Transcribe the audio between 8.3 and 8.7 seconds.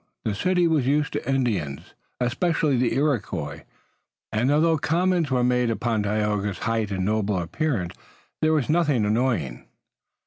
there was